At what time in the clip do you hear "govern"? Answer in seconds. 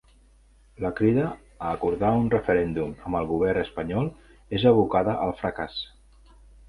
3.33-3.63